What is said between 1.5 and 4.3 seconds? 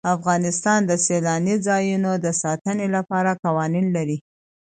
ځایونه د ساتنې لپاره قوانین لري.